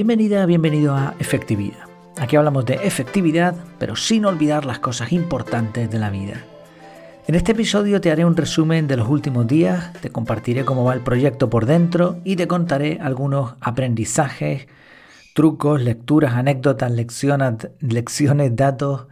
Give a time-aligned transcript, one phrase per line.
[0.00, 1.84] bienvenida, bienvenido a Efectividad.
[2.16, 6.42] Aquí hablamos de efectividad, pero sin olvidar las cosas importantes de la vida.
[7.26, 10.94] En este episodio te haré un resumen de los últimos días, te compartiré cómo va
[10.94, 14.68] el proyecto por dentro y te contaré algunos aprendizajes,
[15.34, 19.06] trucos, lecturas, anécdotas, lecciones, datos,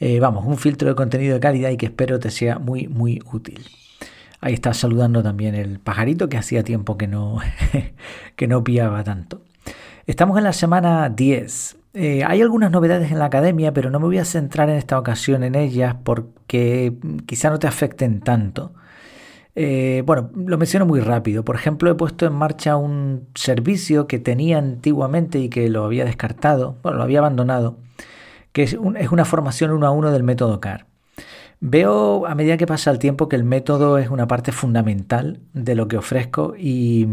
[0.00, 3.20] eh, vamos, un filtro de contenido de calidad y que espero te sea muy, muy
[3.30, 3.66] útil.
[4.40, 7.38] Ahí está saludando también el pajarito que hacía tiempo que no,
[8.36, 9.42] que no piaba tanto.
[10.06, 11.76] Estamos en la semana 10.
[11.94, 14.98] Eh, hay algunas novedades en la academia, pero no me voy a centrar en esta
[14.98, 16.94] ocasión en ellas porque
[17.26, 18.72] quizá no te afecten tanto.
[19.54, 21.44] Eh, bueno, lo menciono muy rápido.
[21.44, 26.04] Por ejemplo, he puesto en marcha un servicio que tenía antiguamente y que lo había
[26.04, 27.78] descartado, bueno, lo había abandonado,
[28.52, 30.86] que es, es una formación uno a uno del método CAR.
[31.60, 35.76] Veo a medida que pasa el tiempo que el método es una parte fundamental de
[35.76, 37.06] lo que ofrezco y,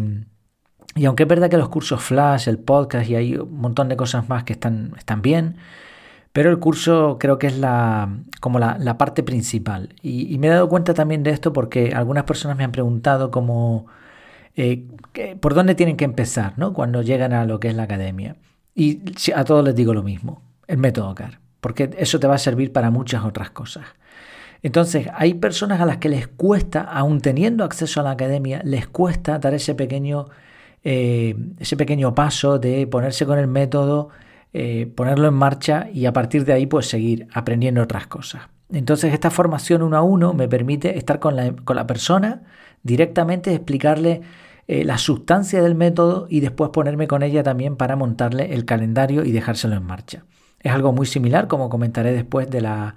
[0.95, 3.97] y aunque es verdad que los cursos flash, el podcast y hay un montón de
[3.97, 5.57] cosas más que están, están bien,
[6.33, 8.09] pero el curso creo que es la,
[8.39, 9.95] como la, parte principal.
[10.01, 13.87] Y, me he dado cuenta también de esto porque algunas personas me han preguntado cómo,
[14.55, 14.85] eh,
[15.39, 16.73] por dónde tienen que empezar ¿no?
[16.73, 18.35] cuando llegan a lo que es la academia.
[18.75, 19.01] Y
[19.35, 22.71] a todos les digo lo mismo, el método CAR, porque eso te va a servir
[22.71, 23.85] para muchas otras cosas.
[24.61, 28.87] Entonces, hay personas a las que les cuesta, aún teniendo acceso a la academia, les
[28.87, 30.27] cuesta dar ese pequeño
[30.83, 34.09] eh, ese pequeño paso de ponerse con el método,
[34.53, 38.43] eh, ponerlo en marcha y a partir de ahí pues seguir aprendiendo otras cosas.
[38.71, 42.43] Entonces esta formación uno a uno me permite estar con la, con la persona
[42.83, 44.21] directamente, explicarle
[44.67, 49.25] eh, la sustancia del método y después ponerme con ella también para montarle el calendario
[49.25, 50.25] y dejárselo en marcha.
[50.61, 52.95] Es algo muy similar, como comentaré después de la,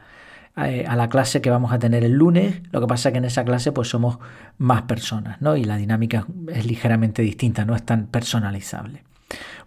[0.55, 2.61] a la clase que vamos a tener el lunes.
[2.73, 4.19] Lo que pasa es que en esa clase pues somos
[4.59, 5.57] más personas, ¿no?
[5.57, 9.03] Y la dinámica es ligeramente distinta, no es tan personalizable.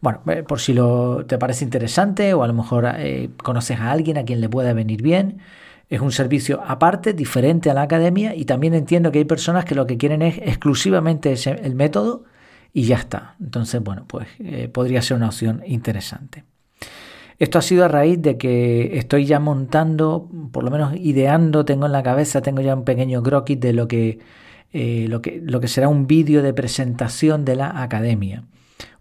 [0.02, 3.92] Bueno, eh, por si lo, te parece interesante o a lo mejor eh, conoces a
[3.92, 5.40] alguien a quien le pueda venir bien,
[5.90, 9.76] es un servicio aparte, diferente a la academia y también entiendo que hay personas que
[9.76, 12.24] lo que quieren es exclusivamente el método
[12.74, 13.36] y ya está.
[13.40, 14.28] Entonces, bueno, pues
[14.74, 16.44] podría ser una opción interesante.
[17.38, 21.86] Esto ha sido a raíz de que estoy ya montando, por lo menos ideando, tengo
[21.86, 24.20] en la cabeza, tengo ya un pequeño croquis de lo que,
[24.72, 28.44] eh, lo que, lo que será un vídeo de presentación de la academia.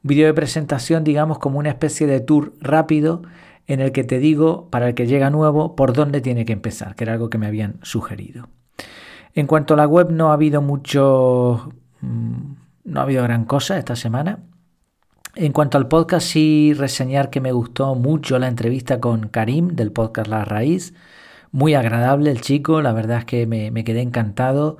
[0.02, 3.22] Un vídeo de presentación, digamos, como una especie de tour rápido
[3.66, 6.96] en el que te digo, para el que llega nuevo, por dónde tiene que empezar,
[6.96, 8.48] que era algo que me habían sugerido.
[9.34, 11.72] En cuanto a la web, no ha habido mucho...
[12.00, 14.40] Mm, no ha habido gran cosa esta semana.
[15.36, 19.90] En cuanto al podcast, sí reseñar que me gustó mucho la entrevista con Karim del
[19.90, 20.94] podcast La Raíz.
[21.50, 24.78] Muy agradable el chico, la verdad es que me, quedé encantado.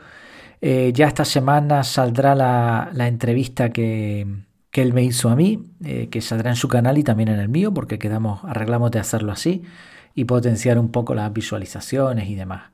[0.61, 4.27] Eh, ya esta semana saldrá la, entrevista que,
[4.73, 7.49] él me hizo a mí, eh, que saldrá en su canal y también en el
[7.49, 9.63] mío, porque quedamos, arreglamos de hacerlo así
[10.15, 12.71] y potenciar un poco las visualizaciones y demás.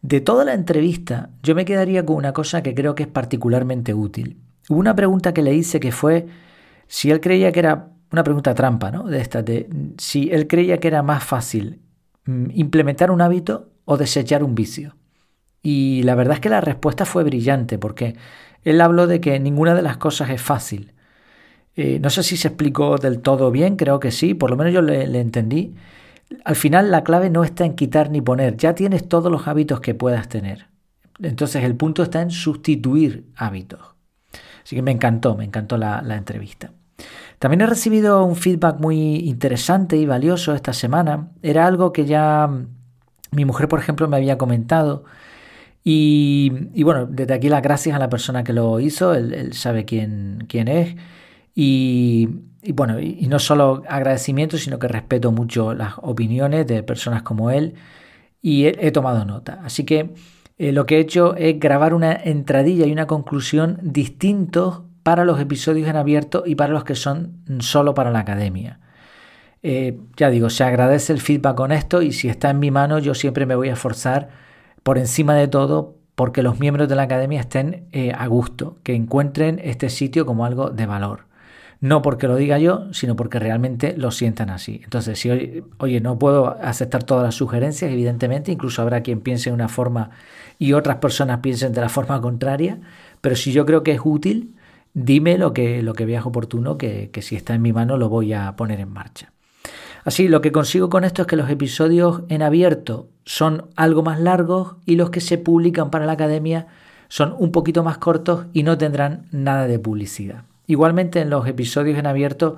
[0.00, 3.94] De toda la entrevista, yo me quedaría con una cosa que creo que es particularmente
[3.94, 4.38] útil.
[4.68, 6.26] Hubo una pregunta que le hice que fue
[6.88, 9.04] si él creía que era una pregunta trampa, ¿no?
[9.04, 11.80] De esta, de si él creía que era más fácil
[12.24, 14.96] mm, implementar un hábito o desechar un vicio.
[15.62, 18.16] Y la verdad es que la respuesta fue brillante porque
[18.62, 20.92] él habló de que ninguna de las cosas es fácil.
[21.74, 24.72] Eh, no sé si se explicó del todo bien, creo que sí, por lo menos
[24.72, 25.74] yo le entendí.
[26.44, 29.80] Al final la clave no está en quitar ni poner, ya tienes todos los hábitos
[29.80, 30.68] que puedas tener.
[31.20, 33.95] Entonces el punto está en sustituir hábitos.
[34.66, 36.72] Así que me encantó, me encantó la, entrevista.
[37.38, 41.28] También he recibido un feedback muy interesante y valioso esta semana.
[41.40, 42.50] Era algo que ya
[43.30, 45.04] mi mujer, por ejemplo, me había comentado.
[45.84, 50.46] Y, bueno, desde aquí las gracias a la persona que lo hizo, él, sabe quién,
[50.48, 50.96] quién es.
[51.54, 52.28] Y,
[52.74, 57.74] bueno, y, no solo agradecimiento, sino que respeto mucho las opiniones de personas como él
[58.42, 59.60] y he tomado nota.
[59.62, 60.12] Así que
[60.58, 65.40] eh, lo que he hecho es grabar una entradilla y una conclusión distintos para los
[65.40, 68.80] episodios en abierto y para los que son solo para la academia.
[69.62, 72.98] Eh, ya digo, se agradece el feedback con esto y si está en mi mano
[72.98, 74.28] yo siempre me voy a esforzar
[74.82, 78.94] por encima de todo porque los miembros de la academia estén eh, a gusto, que
[78.94, 81.25] encuentren este sitio como algo de valor.
[81.80, 84.80] No porque lo diga yo, sino porque realmente lo sientan así.
[84.84, 89.54] Entonces, si oye, no puedo aceptar todas las sugerencias, evidentemente, incluso habrá quien piense de
[89.54, 90.10] una forma
[90.58, 92.80] y otras personas piensen de la forma contraria,
[93.20, 94.54] pero si yo creo que es útil,
[94.94, 98.08] dime lo que, lo que veas oportuno, que, que si está en mi mano lo
[98.08, 99.32] voy a poner en marcha.
[100.04, 104.20] Así, lo que consigo con esto es que los episodios en abierto son algo más
[104.20, 106.68] largos y los que se publican para la academia
[107.08, 110.44] son un poquito más cortos y no tendrán nada de publicidad.
[110.66, 112.56] Igualmente en los episodios en abierto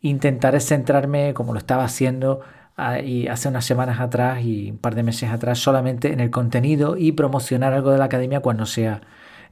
[0.00, 2.40] intentaré centrarme, como lo estaba haciendo
[2.76, 7.10] hace unas semanas atrás y un par de meses atrás, solamente en el contenido y
[7.10, 9.00] promocionar algo de la academia cuando sea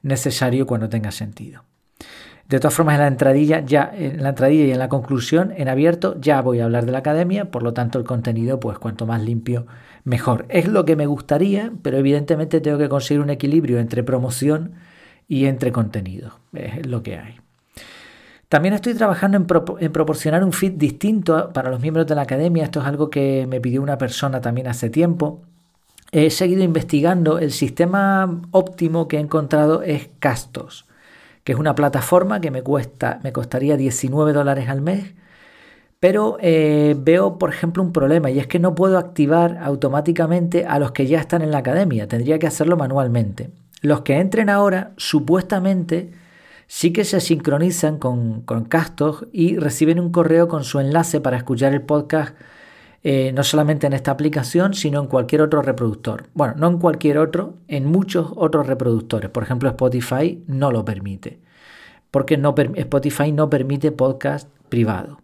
[0.03, 1.65] necesario, cuando tenga sentido.
[2.49, 5.69] De todas formas, en la entradilla, ya en la entradilla y en la conclusión, en
[5.69, 9.05] abierto, ya voy a hablar de la academia, por lo tanto el contenido, pues cuanto
[9.05, 9.67] más limpio,
[10.05, 10.47] mejor.
[10.49, 14.75] Es lo que me gustaría, pero evidentemente tengo que conseguir un equilibrio entre promoción
[15.27, 16.39] y entre contenido.
[16.53, 17.41] Es lo que hay.
[18.49, 22.65] También estoy trabajando en, proporcionar un feed distinto para los miembros de la academia.
[22.65, 25.43] Esto es algo que me pidió una persona también hace tiempo.
[26.13, 27.39] He seguido investigando.
[27.39, 30.87] El sistema óptimo que he encontrado es Castos
[31.47, 35.15] que es una plataforma que me, cuesta, me costaría 19 dólares al mes,
[36.01, 40.81] pero eh, veo, por ejemplo, un problema y es que no puedo activar automáticamente a
[40.81, 43.51] los que ya están en la academia, tendría que hacerlo manualmente.
[43.81, 46.11] Los que entren ahora, supuestamente,
[46.67, 51.37] sí que se sincronizan con, con Castos y reciben un correo con su enlace para
[51.37, 52.35] escuchar el podcast
[53.09, 56.25] eh, no solamente en esta aplicación, sino en cualquier otro reproductor.
[56.35, 59.31] Bueno, no en cualquier otro, en muchos otros reproductores.
[59.31, 61.39] Por ejemplo, Spotify no lo permite,
[62.11, 65.21] porque no, Spotify no permite podcast privado.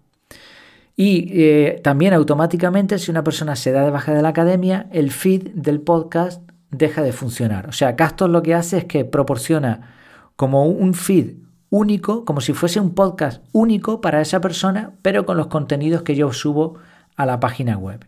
[0.94, 5.10] Y eh, también automáticamente, si una persona se da de baja de la academia, el
[5.10, 6.40] feed del podcast
[6.70, 7.68] deja de funcionar.
[7.68, 9.92] O sea, Castos lo que hace es que proporciona
[10.36, 11.34] como un feed
[11.70, 16.14] único, como si fuese un podcast único para esa persona, pero con los contenidos que
[16.14, 16.78] yo subo
[17.16, 18.04] a la página web.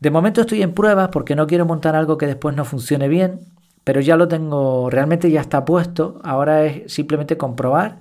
[0.00, 3.40] De momento estoy en pruebas porque no quiero montar algo que después no funcione bien,
[3.84, 7.98] pero ya lo tengo, realmente ya está puesto, ahora es simplemente comprobar.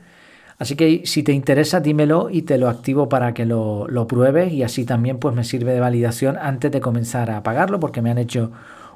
[0.58, 4.52] Así que si te interesa, dímelo y te lo activo para que lo, lo pruebes
[4.52, 8.12] y así también pues me sirve de validación antes de comenzar a pagarlo porque me
[8.12, 8.52] han hecho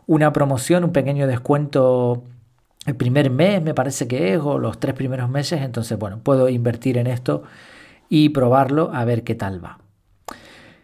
[0.05, 2.23] una promoción, un pequeño descuento
[2.85, 6.49] el primer mes me parece que es o los tres primeros meses, entonces bueno, puedo
[6.49, 7.43] invertir en esto
[8.09, 9.79] y probarlo a ver qué tal va.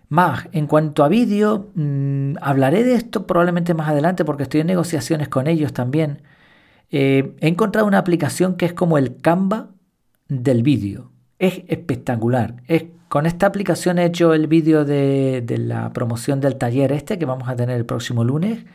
[0.10, 4.68] Más, en cuanto a vídeo, mm, hablaré de esto probablemente más adelante porque estoy en
[4.68, 6.24] negociaciones con ellos también.
[6.90, 9.70] Eh, he encontrado una aplicación que es como el Canva
[10.28, 11.12] del vídeo.
[11.38, 12.56] Es espectacular.
[12.68, 17.20] Es, con esta aplicación he hecho el vídeo de, de, la promoción del taller este
[17.20, 18.66] que vamos a tener el próximo lunes.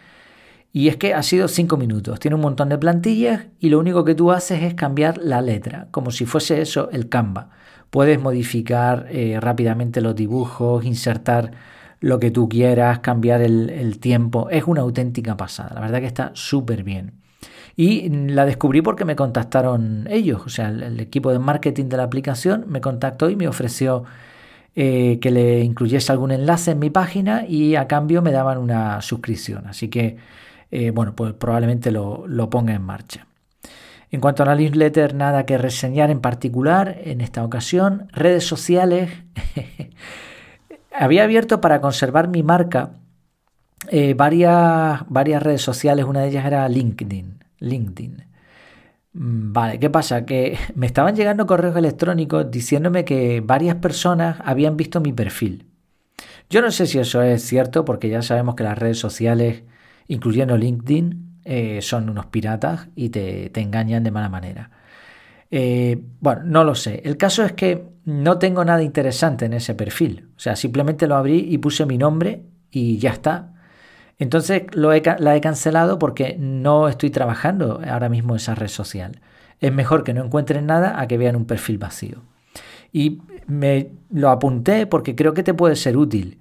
[0.76, 2.18] Y es que ha sido 5 minutos.
[2.18, 5.86] Tiene un montón de plantillas y lo único que tú haces es cambiar la letra,
[5.92, 7.50] como si fuese eso el Canva.
[7.90, 11.52] Puedes modificar eh, rápidamente los dibujos, insertar
[12.00, 14.50] lo que tú quieras, cambiar el, tiempo.
[14.50, 15.70] Es una auténtica pasada.
[15.76, 17.12] La verdad que está súper bien.
[17.76, 22.02] Y la descubrí porque me contactaron ellos, o sea, el, equipo de marketing de la
[22.02, 24.02] aplicación me contactó y me ofreció
[24.74, 29.00] eh, que le incluyese algún enlace en mi página y a cambio me daban una
[29.02, 29.68] suscripción.
[29.68, 30.16] Así que,
[30.70, 33.26] eh, bueno, pues probablemente lo, lo ponga en marcha.
[34.10, 38.08] En cuanto a la newsletter, nada que reseñar en particular en esta ocasión.
[38.12, 39.10] Redes sociales.
[40.92, 42.92] Había abierto para conservar mi marca
[43.88, 46.04] eh, varias, varias redes sociales.
[46.04, 47.42] Una de ellas era LinkedIn.
[47.58, 48.24] LinkedIn.
[49.14, 50.24] Mm, vale, ¿qué pasa?
[50.24, 55.66] Que me estaban llegando correos electrónicos diciéndome que varias personas habían visto mi perfil.
[56.50, 59.62] Yo no sé si eso es cierto porque ya sabemos que las redes sociales,
[60.08, 64.70] incluyendo LinkedIn, eh, son unos piratas y te, engañan de mala manera.
[65.50, 67.02] Eh, bueno, no lo sé.
[67.04, 70.28] El caso es que no tengo nada interesante en ese perfil.
[70.36, 73.52] O sea, simplemente lo abrí y puse mi nombre y ya está.
[74.18, 79.20] Entonces lo la he cancelado porque no estoy trabajando ahora mismo esa red social.
[79.60, 82.22] Es mejor que no encuentren nada a que vean un perfil vacío.
[82.92, 86.38] Y me lo apunté porque creo que te puede ser útil.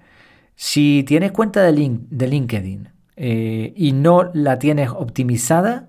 [0.56, 5.88] Si tienes cuenta de LinkedIn eh, y no la tienes optimizada,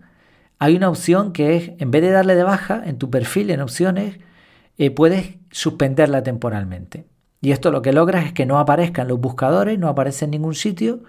[0.58, 3.60] hay una opción que es, en vez de darle de baja en tu perfil, en
[3.60, 4.18] opciones,
[4.78, 7.06] eh, puedes suspenderla temporalmente.
[7.40, 10.54] Y esto lo que logras es que no aparezcan los buscadores, no aparece en ningún
[10.54, 11.02] sitio.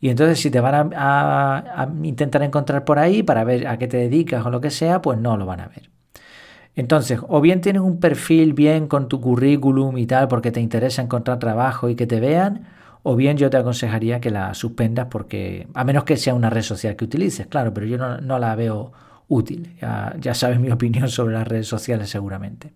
[0.00, 3.96] Y entonces si te van a, intentar encontrar por ahí para ver a qué te
[3.96, 5.90] dedicas o lo que sea, pues no lo van a ver.
[6.76, 11.02] Entonces, o bien tienes un perfil bien con tu currículum y tal porque te interesa
[11.02, 12.66] encontrar trabajo y que te vean,
[13.02, 16.62] o bien yo te aconsejaría que la suspendas porque, a menos que sea una red
[16.62, 18.92] social que utilices, claro, pero yo no, la veo
[19.28, 19.76] útil.
[19.80, 22.72] Ya, sabes mi opinión sobre las redes sociales seguramente.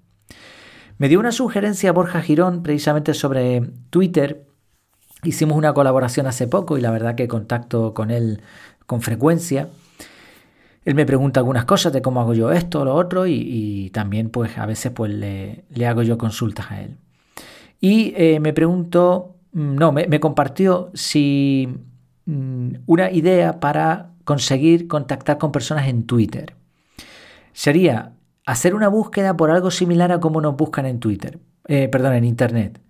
[0.96, 4.46] Me dio una sugerencia Borja Girón precisamente sobre Twitter.
[5.24, 8.40] Hicimos una colaboración hace poco y la verdad que contacto con él
[8.86, 9.68] con frecuencia.
[10.84, 14.28] Él me pregunta algunas cosas de cómo hago yo esto o lo otro y, también
[14.30, 16.98] pues a veces pues le, hago yo consultas a él.
[17.80, 21.68] Y eh, me pregunto Mm, no, me, compartió si
[22.26, 26.54] mm, una idea para conseguir contactar con personas en Twitter.
[27.52, 28.12] Sería
[28.44, 32.24] hacer una búsqueda por algo similar a cómo nos buscan en Twitter, eh, perdón, en
[32.24, 32.80] Internet.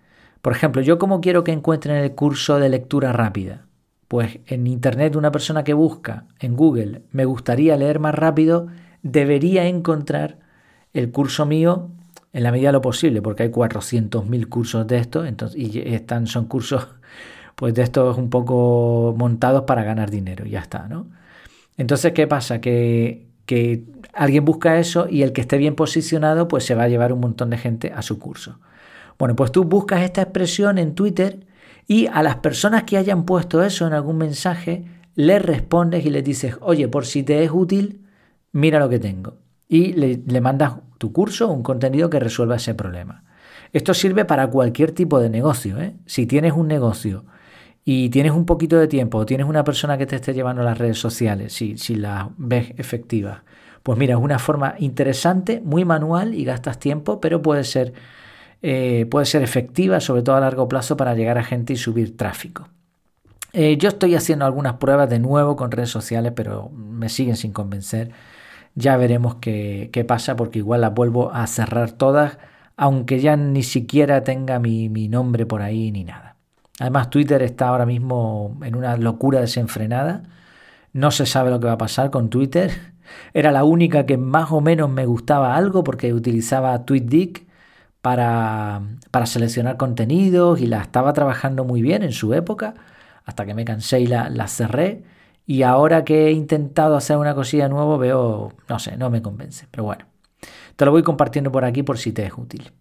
[0.40, 3.66] Por ejemplo, yo cómo quiero que encuentren el curso de lectura rápida.
[4.09, 8.68] Pues en Internet una persona que busca en Google me gustaría leer más rápido,
[9.02, 10.38] debería encontrar
[10.94, 11.90] el curso mío
[12.34, 16.26] en la medida de lo posible, porque hay 400.000 cursos de esto, entonces, y están,
[16.26, 16.88] son cursos
[17.54, 21.06] pues de estos un poco montados para ganar dinero, ya está, ¿no?
[21.78, 22.60] Entonces, ¿qué pasa?
[22.60, 26.88] Que, que alguien busca eso y el que esté bien posicionado, pues se va a
[26.88, 28.58] llevar un montón de gente a su curso.
[29.16, 31.46] Bueno, pues tú buscas esta expresión en Twitter
[31.86, 36.24] y a las personas que hayan puesto eso en algún mensaje, les respondes y les
[36.24, 38.00] dices, oye, por si te es útil,
[38.50, 39.43] mira lo que tengo.
[39.74, 43.24] Y le, mandas tu curso un contenido que resuelva ese problema.
[43.72, 45.80] Esto sirve para cualquier tipo de negocio.
[45.80, 45.96] ¿eh?
[46.06, 47.24] Si tienes un negocio
[47.84, 50.64] y tienes un poquito de tiempo o tienes una persona que te esté llevando a
[50.64, 53.40] las redes sociales, si, si las ves efectivas,
[53.82, 57.94] pues mira, es una forma interesante, muy manual y gastas tiempo, pero puede ser
[58.62, 62.16] eh, puede ser efectiva, sobre todo a largo plazo, para llegar a gente y subir
[62.16, 62.68] tráfico.
[63.52, 67.52] Eh, yo estoy haciendo algunas pruebas de nuevo con redes sociales, pero me siguen sin
[67.52, 68.12] convencer.
[68.74, 72.38] Ya veremos qué, pasa, porque igual las vuelvo a cerrar todas,
[72.76, 76.36] aunque ya ni siquiera tenga mi, mi nombre por ahí ni nada.
[76.80, 80.24] Además, Twitter está ahora mismo en una locura desenfrenada.
[80.92, 82.72] No se sabe lo que va a pasar con Twitter.
[83.34, 87.46] Era la única que más o menos me gustaba algo porque utilizaba TweetDeck
[88.02, 88.82] para,
[89.26, 92.74] seleccionar contenidos y la estaba trabajando muy bien en su época,
[93.24, 95.04] hasta que me cansé y la cerré.
[95.46, 99.66] Y ahora que he intentado hacer una cosilla nueva, veo, no sé, no me convence.
[99.70, 100.06] Pero bueno,
[100.76, 102.72] te lo voy compartiendo por aquí por si te es útil.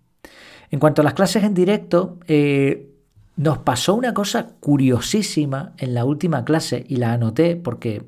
[0.71, 2.89] En cuanto a las clases en directo, eh,
[3.35, 8.03] nos pasó una cosa curiosísima en la última clase y la anoté porque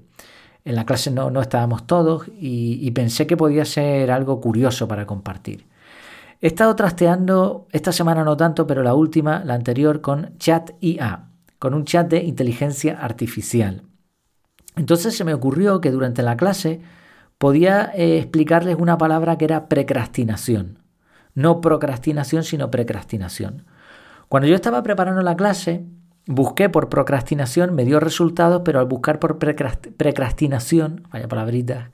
[0.64, 5.68] en la clase no, estábamos todos y pensé que podía ser algo curioso para compartir.
[6.42, 11.30] He estado trasteando, esta semana no tanto, pero la última, la anterior, con Chat IA,
[11.60, 13.84] con un chat de inteligencia artificial.
[14.76, 16.82] Entonces se me ocurrió que durante la clase
[17.38, 20.80] podía eh, explicarles una palabra que era precrastinación.
[21.34, 23.66] No procrastinación, sino precrastinación.
[24.30, 25.86] Cuando yo estaba preparando la clase,
[26.26, 31.92] busqué por procrastinación, me dio resultados, pero al buscar por precrastinación, vaya palabrita,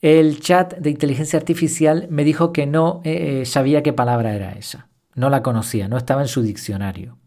[0.00, 4.52] el chat de inteligencia artificial me dijo que no eh, eh, sabía qué palabra era
[4.52, 4.88] esa.
[5.14, 7.18] No la conocía, no estaba en su diccionario.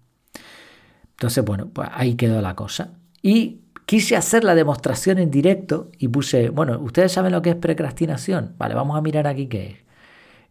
[1.11, 2.93] Entonces, bueno, pues ahí quedó la cosa.
[3.21, 7.55] Y quise hacer la demostración en directo y puse, bueno, ¿ustedes saben lo que es
[7.55, 8.55] precrastinación?
[8.57, 9.75] Vale, vamos a mirar aquí qué es.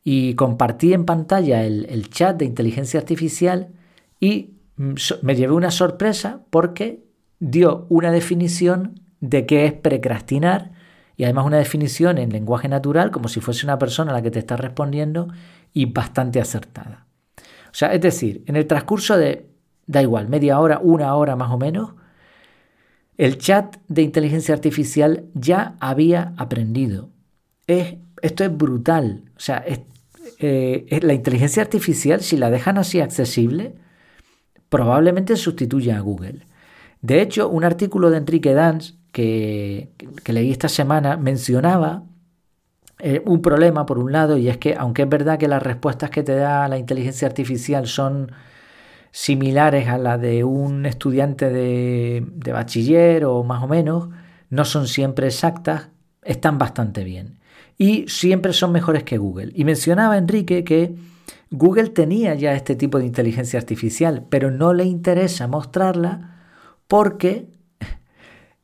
[0.05, 3.69] Y compartí en pantalla el, el chat de inteligencia artificial
[4.19, 7.05] y mm, me llevé una sorpresa porque
[7.39, 10.73] dio una definición de qué es precrastinar
[11.17, 14.31] y además una definición en lenguaje natural, como si fuese una persona a la que
[14.31, 15.29] te está respondiendo
[15.73, 17.07] y bastante acertada.
[17.37, 19.49] O sea, es decir, en el transcurso de,
[19.87, 21.95] da igual, media hora, una hora más o menos,
[23.23, 27.09] el chat de inteligencia artificial ya había aprendido.
[27.69, 29.23] Es, esto es brutal.
[29.37, 29.64] O sea,
[30.41, 33.75] eh, la inteligencia artificial, si la dejan así accesible,
[34.69, 36.47] probablemente sustituya a Google.
[37.00, 39.91] De hecho, un artículo de Enrique Dans que,
[40.26, 42.02] leí esta semana mencionaba
[42.99, 46.11] eh, un problema por un lado y es que aunque es verdad que las respuestas
[46.11, 48.33] que te da la inteligencia artificial son
[49.12, 54.09] similares a las de un estudiante de, de bachiller o más o menos,
[54.50, 55.90] no son siempre exactas,
[56.23, 57.38] están bastante bien.
[57.78, 59.52] Y siempre son mejores que Google.
[59.54, 60.97] Y mencionaba Enrique que
[61.50, 66.33] Google tenía ya este tipo de inteligencia artificial, pero no le interesa mostrarla
[66.87, 67.49] porque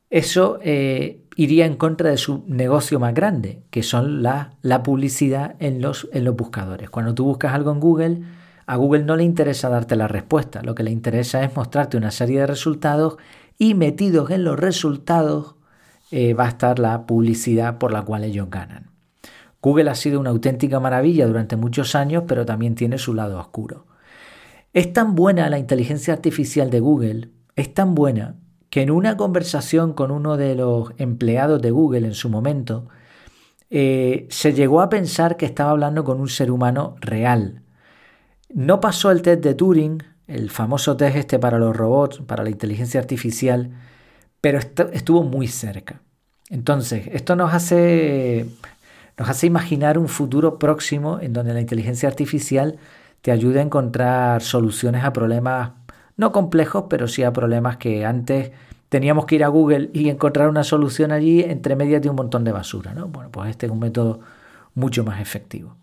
[0.09, 5.55] eso eh, iría en contra de su negocio más grande, que son la, la publicidad
[5.59, 6.89] en los, en los buscadores.
[6.89, 8.21] Cuando tú buscas algo en Google,
[8.69, 12.11] a Google no le interesa darte la respuesta, lo que le interesa es mostrarte una
[12.11, 13.17] serie de resultados
[13.57, 15.55] y metidos en los resultados
[16.11, 18.91] eh, va a estar la publicidad por la cual ellos ganan.
[19.59, 23.87] Google ha sido una auténtica maravilla durante muchos años, pero también tiene su lado oscuro.
[24.71, 28.35] Es tan buena la inteligencia artificial de Google, es tan buena
[28.69, 32.87] que en una conversación con uno de los empleados de Google en su momento,
[33.71, 37.63] eh, se llegó a pensar que estaba hablando con un ser humano real.
[38.49, 42.49] No pasó el test de Turing, el famoso test este para los robots, para la
[42.49, 43.71] inteligencia artificial,
[44.41, 46.01] pero estuvo muy cerca.
[46.49, 48.47] Entonces, esto nos hace,
[49.17, 52.79] nos hace imaginar un futuro próximo en donde la inteligencia artificial
[53.21, 55.71] te ayude a encontrar soluciones a problemas
[56.17, 58.51] no complejos, pero sí a problemas que antes
[58.89, 62.43] teníamos que ir a Google y encontrar una solución allí entre medias de un montón
[62.43, 62.93] de basura.
[62.93, 63.07] ¿no?
[63.07, 64.19] Bueno, pues este es un método
[64.73, 65.78] mucho más efectivo.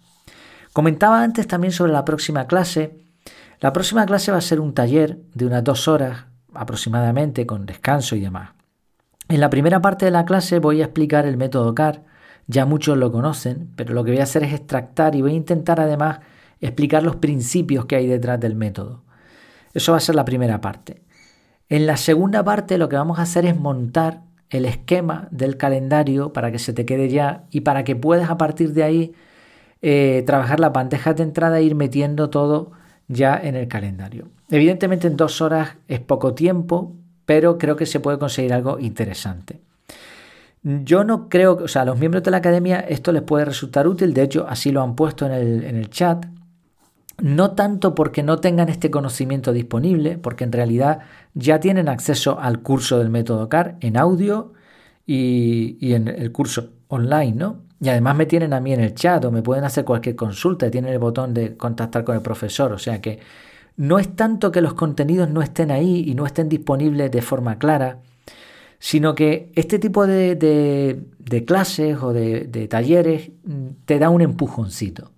[0.76, 2.98] Comentaba antes también sobre la próxima clase.
[3.60, 8.14] La próxima clase va a ser un taller de unas dos horas aproximadamente con descanso
[8.14, 8.50] y demás.
[9.30, 12.04] En la primera parte de la clase voy a explicar el método CAR,
[12.46, 15.36] ya muchos lo conocen, pero lo que voy a hacer es extractar y voy a
[15.36, 16.18] intentar además
[16.60, 19.02] explicar los principios que hay detrás del método.
[19.72, 21.04] Eso va a ser la primera parte.
[21.70, 26.34] En la segunda parte lo que vamos a hacer es montar el esquema del calendario
[26.34, 29.14] para que se te quede ya y para que puedas a partir de ahí
[29.82, 32.72] eh, trabajar la bandeja de entrada e ir metiendo todo
[33.08, 34.28] ya en el calendario.
[34.50, 39.60] Evidentemente en dos horas es poco tiempo, pero creo que se puede conseguir algo interesante.
[40.62, 43.86] Yo no creo o sea, a los miembros de la academia esto les puede resultar
[43.86, 46.26] útil, de hecho así lo han puesto en el, en el chat,
[47.22, 51.00] no tanto porque no tengan este conocimiento disponible, porque en realidad
[51.34, 54.52] ya tienen acceso al curso del método CAR en audio
[55.06, 57.65] y, y en el curso online, ¿no?
[57.80, 60.70] Y además me tienen a mí en el chat o me pueden hacer cualquier consulta,
[60.70, 63.20] tienen el botón de contactar con el profesor, o sea que
[63.76, 67.58] no es tanto que los contenidos no estén ahí y no estén disponibles de forma
[67.58, 67.98] clara,
[68.78, 75.12] sino que este tipo de, de, clases o de, talleres mm, te da un empujoncito.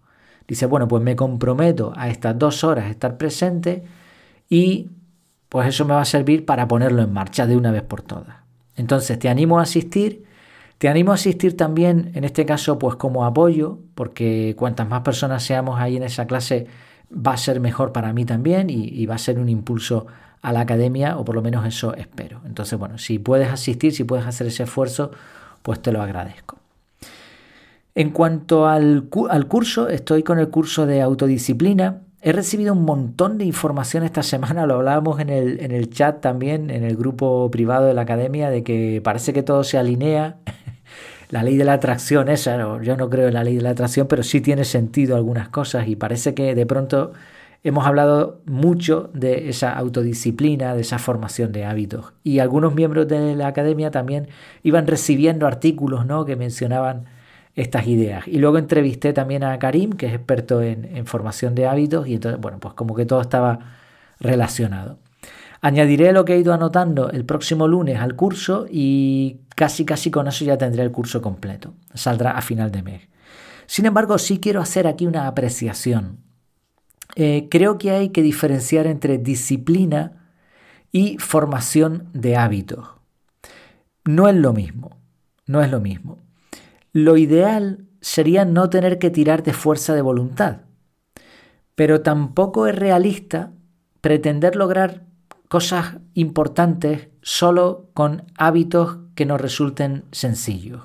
[0.47, 3.85] Dice, bueno, pues me comprometo a estas dos horas estar presente
[4.49, 4.91] y
[5.49, 8.37] pues eso me va a servir para ponerlo en marcha de una vez por todas.
[8.75, 10.25] Entonces te animo a asistir
[10.79, 15.43] te animo a asistir también, en este caso, pues como apoyo, porque cuantas más personas
[15.43, 16.69] seamos ahí en esa clase,
[17.13, 20.07] va a ser mejor para mí también y, va a ser un impulso
[20.41, 22.41] a la academia, o por lo menos eso espero.
[22.47, 25.11] Entonces, bueno, si puedes asistir, si puedes hacer ese esfuerzo,
[25.63, 26.59] pues te lo agradezco.
[27.97, 29.09] En cuanto al,
[29.49, 32.03] curso, estoy con el curso de autodisciplina.
[32.23, 36.21] He recibido un montón de información esta semana, lo hablábamos en el, en el chat
[36.21, 40.37] también, en el grupo privado de la academia, de que parece que todo se alinea
[41.31, 44.07] la ley de la atracción esa, yo no creo en la ley de la atracción,
[44.09, 47.13] pero sí tiene sentido algunas cosas y parece que de pronto
[47.65, 52.13] hemos hablado mucho de esa autodisciplina, de esa formación de hábitos.
[52.25, 54.29] Y algunos miembros de la academia también
[54.63, 56.25] iban recibiendo artículos ¿no?
[56.25, 57.07] que mencionaban
[57.55, 58.27] estas ideas.
[58.29, 62.15] Y luego entrevisté también a Karim, que es experto en, en formación de hábitos, y
[62.15, 63.59] entonces, bueno, pues como que todo estaba
[64.21, 64.99] relacionado.
[65.61, 70.29] Añadiré lo que he ido anotando el próximo lunes al curso y casi casi con
[70.29, 71.75] eso ya tendré el curso completo.
[71.95, 73.09] Saldrá a final de mes.
[73.67, 76.21] Sin embargo, sí quiero hacer aquí una apreciación.
[77.17, 80.33] Eh, creo que hay que diferenciar entre disciplina
[80.93, 82.89] y formación de hábitos.
[84.05, 84.97] No es lo mismo.
[85.47, 86.19] No es lo mismo.
[86.93, 90.59] Lo ideal sería no tener que tirar de fuerza de voluntad.
[91.75, 93.53] Pero tampoco es realista
[94.01, 95.08] pretender lograr
[95.49, 100.83] cosas importantes solo con hábitos que nos resulten sencillos.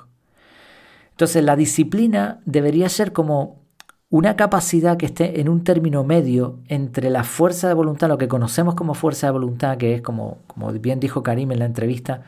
[1.11, 3.61] Entonces la disciplina debería ser como
[4.09, 8.27] una capacidad que esté en un término medio entre la fuerza de voluntad, lo que
[8.27, 12.21] conocemos como fuerza de voluntad, que es como, como bien dijo Karim en la entrevista,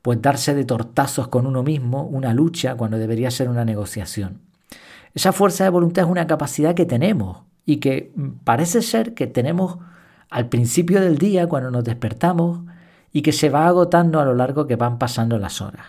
[0.00, 4.40] pues darse de tortazos con uno mismo, una lucha, cuando debería ser una negociación.
[5.14, 8.12] Esa fuerza de voluntad es una capacidad que tenemos y que
[8.44, 9.78] parece ser que tenemos
[10.30, 12.60] al principio del día cuando nos despertamos
[13.12, 15.86] y que se va agotando a lo largo que van pasando las horas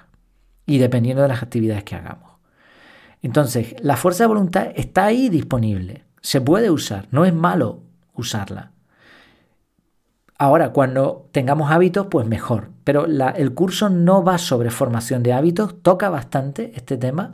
[0.66, 2.32] y dependiendo de las actividades que hagamos.
[3.22, 7.82] Entonces, la fuerza de voluntad está ahí disponible, se puede usar, no es malo
[8.14, 8.72] usarla.
[10.38, 12.70] Ahora, cuando tengamos hábitos, pues mejor.
[12.84, 17.34] Pero el curso no va sobre formación de hábitos, toca bastante este tema,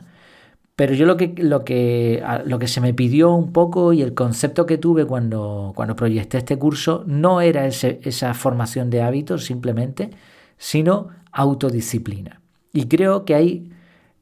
[0.76, 4.14] pero yo lo que, lo que, lo que se me pidió un poco y el
[4.14, 10.10] concepto que tuve cuando, cuando proyecté este curso no era esa formación de hábitos simplemente,
[10.58, 12.40] sino autodisciplina.
[12.72, 13.70] Y creo que hay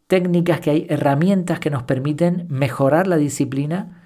[0.08, 4.02] técnicas, que hay herramientas que nos permiten mejorar la disciplina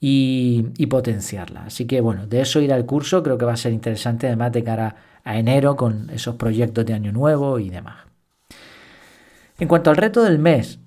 [0.00, 1.64] y, y, potenciarla.
[1.64, 4.52] Así que bueno, de eso ir al curso creo que va a ser interesante además
[4.52, 8.04] de cara a enero con esos proyectos de año nuevo y demás.
[9.58, 10.78] En cuanto al reto del mes,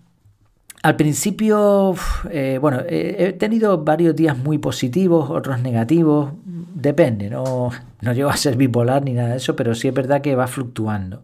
[0.84, 1.96] al principio,
[2.30, 6.34] eh, bueno, he tenido varios días muy positivos, otros negativos,
[6.74, 7.70] depende, no,
[8.02, 10.48] no llego a ser bipolar ni nada de eso, pero sí es verdad que va
[10.48, 11.24] fluctuando.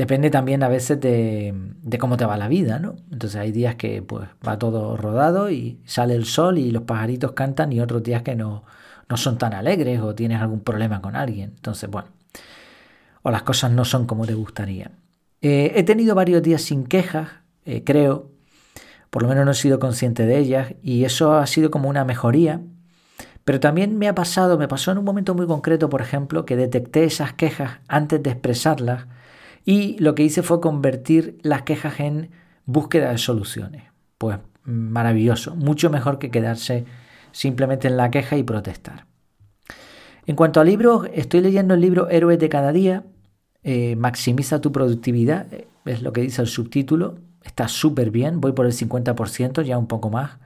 [0.00, 1.54] Depende también a veces de,
[1.98, 2.96] cómo te va la vida, ¿no?
[3.12, 7.32] Entonces hay días que pues va todo rodado y sale el sol y los pajaritos
[7.32, 8.64] cantan y otros días que no,
[9.10, 11.52] no son tan alegres o tienes algún problema con alguien.
[11.54, 12.08] Entonces, bueno,
[13.22, 14.90] o las cosas no son como te gustaría.
[15.42, 17.28] Eh, he tenido varios días sin quejas,
[17.66, 18.30] eh, creo,
[19.10, 22.04] por lo menos no he sido consciente de ellas y eso ha sido como una
[22.04, 22.60] mejoría.
[23.44, 26.56] Pero también me ha pasado, me pasó en un momento muy concreto, por ejemplo, que
[26.56, 29.06] detecté esas quejas antes de expresarlas
[29.64, 32.30] y lo que hice fue convertir las quejas en
[32.64, 33.84] búsqueda de soluciones.
[34.18, 36.84] Pues maravilloso, mucho mejor que quedarse
[37.32, 39.06] simplemente en la queja y protestar.
[40.26, 43.04] En cuanto a libros, estoy leyendo el libro Héroes de cada día.
[43.62, 45.46] Eh, maximiza tu productividad,
[45.84, 47.18] es lo que dice el subtítulo.
[47.42, 50.38] Está súper bien, voy por el 50%, ya un poco más.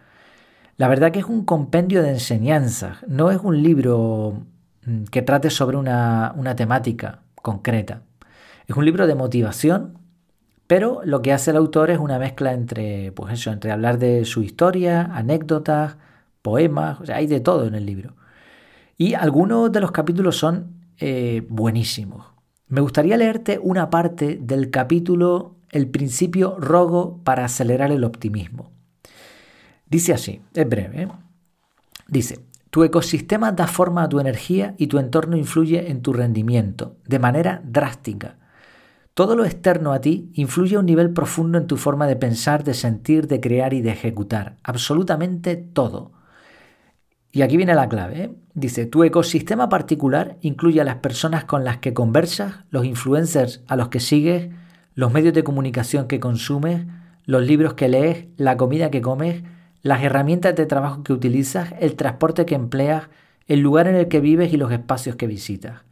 [0.77, 4.43] La verdad que es un compendio de enseñanzas, no es un libro
[4.87, 8.03] mm, que trate sobre una, una temática concreta.
[8.67, 9.99] Es un libro de motivación,
[10.67, 14.25] pero lo que hace el autor es una mezcla entre, pues eso, entre hablar de
[14.25, 15.97] su historia, anécdotas,
[16.43, 18.17] poemas, o sea, hay de todo en el libro.
[18.97, 22.27] Y algunos de los capítulos son eh, buenísimos.
[22.69, 28.71] Me gustaría leerte una parte del capítulo El principio rogo para acelerar el optimismo.
[29.91, 31.03] Dice así, es breve.
[31.03, 31.09] ¿eh?
[32.07, 36.99] Dice, tu ecosistema da forma a tu energía y tu entorno influye en tu rendimiento
[37.09, 38.39] de manera drástica.
[39.15, 42.63] Todo lo externo a ti influye a un nivel profundo en tu forma de pensar,
[42.63, 44.59] de sentir, de crear y de ejecutar.
[44.63, 46.13] Absolutamente todo.
[47.33, 48.23] Y aquí viene la clave.
[48.23, 48.35] ¿eh?
[48.55, 53.75] Dice, tu ecosistema particular incluye a las personas con las que conversas, los influencers a
[53.75, 54.51] los que sigues,
[54.95, 56.87] los medios de comunicación que consumes,
[57.27, 59.43] los libros que lees, la comida que comes,
[59.83, 63.09] las herramientas de trabajo que utilizas, el transporte que empleas,
[63.47, 65.83] el lugar en el que vives y los espacios que visitas.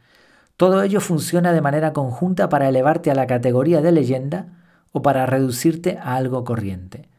[0.57, 4.47] Todo ello funciona de manera conjunta para elevarte a la categoría de leyenda
[4.91, 7.09] o para reducirte a algo corriente.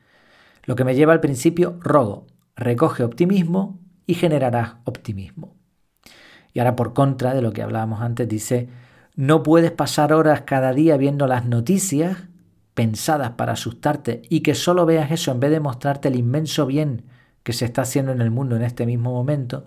[0.64, 5.54] Lo que me lleva al principio rogo, recoge optimismo y generarás optimismo.
[6.52, 8.68] Y ahora por contra de lo que hablábamos antes, dice,
[9.16, 12.18] no puedes pasar horas cada día viendo las noticias
[12.74, 17.04] pensadas para asustarte y que solo veas eso en vez de mostrarte el inmenso bien
[17.44, 19.66] que se está haciendo en el mundo en este mismo momento,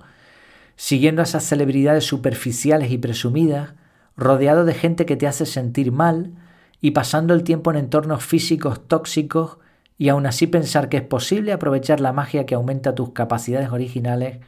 [0.75, 3.73] siguiendo a esas celebridades superficiales y presumidas,
[4.17, 6.33] rodeado de gente que te hace sentir mal
[6.81, 9.59] y pasando el tiempo en entornos físicos tóxicos
[9.97, 14.39] y aún así pensar que es posible aprovechar la magia que aumenta tus capacidades originales,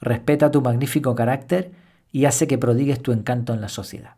[0.00, 1.72] respeta tu magnífico carácter
[2.10, 4.14] y hace que prodigues tu encanto en la sociedad.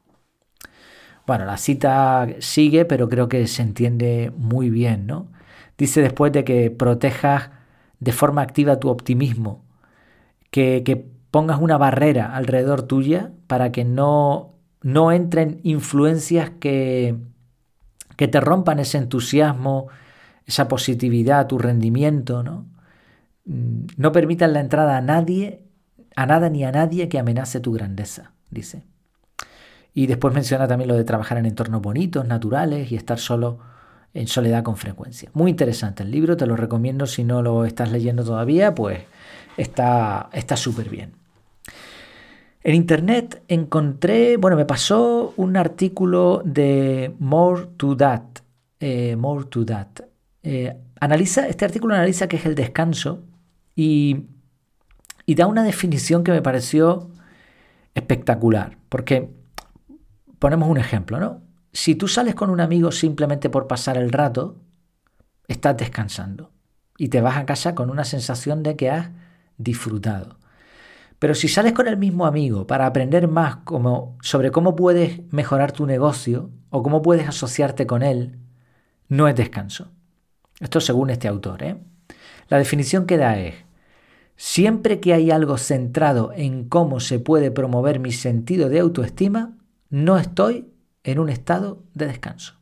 [1.29, 5.29] Bueno, la cita sigue, pero creo que se entiende muy bien, ¿no?
[5.77, 7.51] Dice después de que protejas
[8.01, 9.62] de forma activa tu optimismo,
[10.51, 10.97] que, que
[11.31, 17.19] pongas una barrera alrededor tuya para que no, no entren influencias que,
[18.17, 19.88] que te rompan ese entusiasmo,
[20.47, 22.64] esa positividad, tu rendimiento, ¿no?
[23.45, 25.62] Mm, no permitan la entrada a nadie,
[26.17, 28.85] a nada ni a nadie que amenace tu grandeza, dice.
[29.99, 33.59] Y después menciona también lo de trabajar en entornos bonitos, naturales y estar solo
[34.15, 35.29] en soledad con frecuencia.
[35.35, 39.01] Muy interesante el libro, te lo recomiendo si no lo estás leyendo todavía, pues
[39.57, 41.15] está súper bien.
[42.63, 48.23] En internet encontré, bueno, me pasó un artículo de More to That.
[48.79, 49.89] Eh, more to That.
[50.45, 53.25] Eh, analiza, este artículo analiza qué es el descanso
[53.75, 54.27] y,
[55.27, 57.11] y da una definición que me pareció
[57.97, 58.79] espectacular.
[58.89, 59.37] Porque
[60.38, 61.42] ponemos un ejemplo, ¿no?
[61.72, 64.57] Si tú sales con un amigo simplemente por pasar el rato,
[65.46, 66.51] estás descansando
[66.96, 69.11] y te vas a casa con una sensación de que has
[69.57, 70.38] disfrutado.
[71.18, 73.59] Pero si sales con el mismo amigo para aprender más
[74.22, 78.38] sobre cómo puedes mejorar tu negocio o cómo puedes asociarte con él,
[79.09, 79.90] no es descanso.
[80.61, 81.62] Esto según este autor.
[81.62, 81.77] ¿eh?
[82.48, 83.55] La definición que da es,
[84.37, 89.58] siempre que hay algo centrado en cómo se puede promover mi sentido de autoestima,
[89.90, 90.68] no estoy
[91.05, 92.55] en un estado de descanso.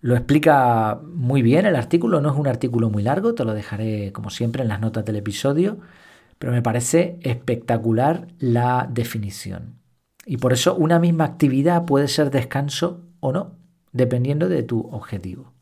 [0.00, 4.12] Lo explica muy bien el artículo, no es un artículo muy largo, te lo dejaré
[4.12, 5.78] como siempre en las notas del episodio,
[6.38, 9.76] pero me parece espectacular la definición.
[10.26, 13.52] Y por eso una misma actividad puede ser descanso o no,
[13.92, 15.52] dependiendo de tu objetivo.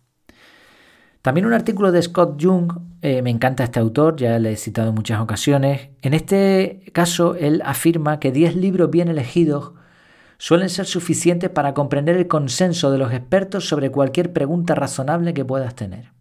[1.21, 4.89] También un artículo de Scott Jung, eh, me encanta este autor, ya le he citado
[4.89, 5.91] en muchas ocasiones.
[6.01, 9.73] En este caso, él afirma que 10 libros bien elegidos
[10.41, 15.45] suelen ser suficientes para comprender el consenso de los expertos sobre cualquier pregunta razonable que
[15.45, 16.13] puedas tener.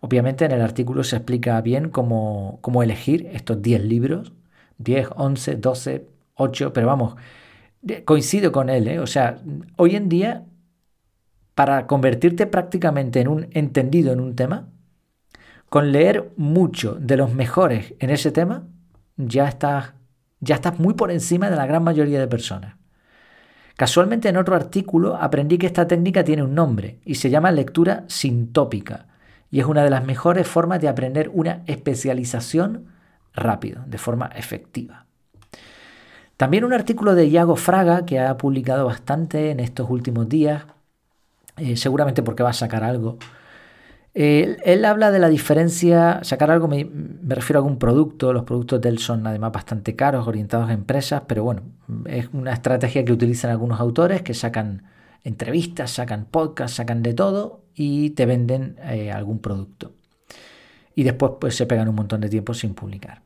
[0.00, 4.32] Obviamente en el artículo se explica bien cómo, cómo elegir estos 10 libros,
[4.78, 7.16] 10, 11, 12, 8, pero vamos,
[8.04, 9.00] coincido con él, ¿eh?
[9.00, 9.40] o sea,
[9.76, 10.44] hoy en día,
[11.56, 14.68] para convertirte prácticamente en un entendido en un tema,
[15.68, 18.68] con leer mucho de los mejores en ese tema,
[19.16, 19.94] ya estás,
[20.38, 22.79] ya estás muy por encima de la gran mayoría de personas.
[23.80, 28.04] Casualmente en otro artículo aprendí que esta técnica tiene un nombre y se llama lectura
[28.08, 29.06] sintópica
[29.50, 32.88] y es una de las mejores formas de aprender una especialización
[33.32, 35.06] rápido, de forma efectiva.
[36.36, 40.64] También un artículo de Iago Fraga que ha publicado bastante en estos últimos días,
[41.56, 43.16] eh, seguramente porque va a sacar algo.
[44.12, 46.88] Él, habla de la diferencia, sacar algo, me,
[47.28, 51.22] refiero a algún producto, los productos de él son además bastante caros, orientados a empresas,
[51.28, 51.62] pero bueno,
[52.06, 54.82] es una estrategia que utilizan algunos autores que sacan
[55.22, 59.92] entrevistas, sacan podcasts, sacan de todo y te venden eh, algún producto.
[60.94, 63.22] Y después pues se pegan un montón de tiempo sin publicar.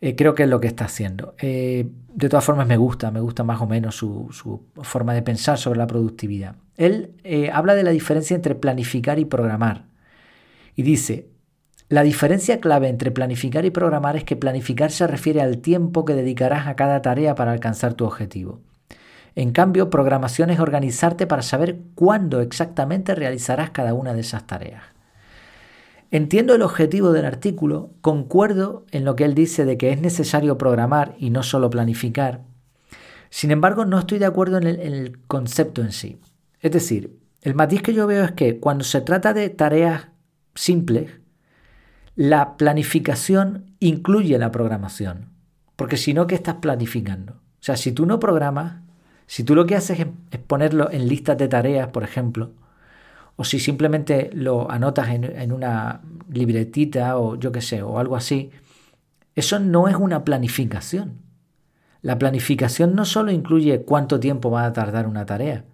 [0.00, 1.34] Eh, creo que es lo que está haciendo.
[1.38, 5.58] Eh, de todas formas me gusta, me gusta más o menos su forma de pensar
[5.58, 6.56] sobre la productividad.
[6.76, 7.14] Él
[7.52, 9.84] habla de la diferencia entre planificar y programar.
[10.74, 11.28] Y dice,
[11.88, 16.14] la diferencia clave entre planificar y programar es que planificar se refiere al tiempo que
[16.14, 18.60] dedicarás a cada tarea para alcanzar tu objetivo.
[19.34, 24.82] En cambio, programación es organizarte para saber cuándo exactamente realizarás cada una de esas tareas.
[26.10, 30.58] Entiendo el objetivo del artículo, concuerdo en lo que él dice de que es necesario
[30.58, 32.42] programar y no solo planificar.
[33.30, 36.18] Sin embargo, no estoy de acuerdo en el, concepto en sí.
[36.62, 40.08] Es decir, el matiz que yo veo es que cuando se trata de tareas
[40.54, 41.10] simples,
[42.14, 45.30] la planificación incluye la programación.
[45.76, 47.34] Porque si no, ¿qué estás planificando?
[47.34, 48.82] O sea, si tú no programas,
[49.26, 52.52] si tú lo que haces es ponerlo en listas de tareas, por ejemplo,
[53.36, 58.50] o si simplemente lo anotas en, una libretita o yo qué sé, o algo así,
[59.34, 61.18] eso no es una planificación.
[62.02, 65.64] La planificación no solo incluye cuánto tiempo va a tardar una tarea,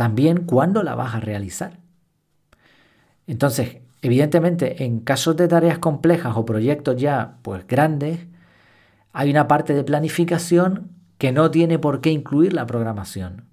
[0.00, 1.76] también cuándo la vas a realizar.
[3.26, 8.20] Entonces, evidentemente, en casos de tareas complejas o proyectos ya pues grandes,
[9.12, 13.44] hay una parte de planificación que no tiene por qué incluir la programación.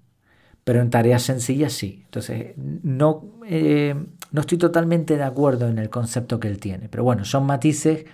[0.64, 2.00] Pero en tareas sencillas sí.
[2.06, 3.94] Entonces, no, eh,
[4.32, 6.88] no estoy totalmente de acuerdo en el concepto que él tiene.
[6.88, 8.06] Pero bueno, son matices.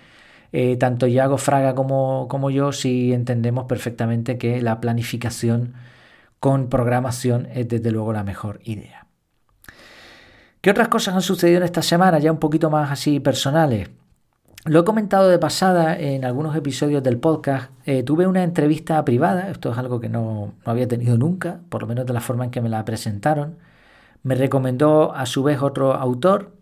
[0.51, 5.75] Eh, tanto Yago Fraga como, como yo sí entendemos perfectamente que la planificación
[6.45, 9.07] con programación es desde luego la mejor idea.
[10.61, 13.89] ¿Qué otras cosas han sucedido en esta semana, ya un poquito más así personales?
[14.67, 17.71] Lo he comentado de pasada en algunos episodios del podcast.
[17.87, 21.89] Eh, tuve una entrevista privada, esto es algo que no, había tenido nunca, por lo
[21.89, 23.57] menos de la forma en que me la presentaron.
[24.23, 26.59] Me recomendó a su vez otro autor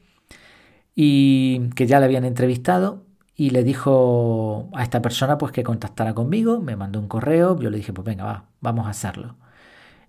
[0.95, 3.03] y que ya le habían entrevistado
[3.35, 7.69] y le dijo a esta persona pues que contactara conmigo, me mandó un correo, yo
[7.69, 9.42] le dije pues venga, va, vamos a hacerlo.